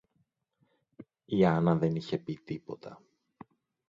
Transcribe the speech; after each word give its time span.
Η 1.25 1.45
Άννα 1.45 1.75
δεν 1.75 1.95
είχε 1.95 2.17
πει 2.17 2.33
τίποτα 2.45 3.01